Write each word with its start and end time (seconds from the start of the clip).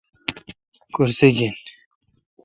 کرسہ 0.93 1.27
گین۔ 1.35 1.55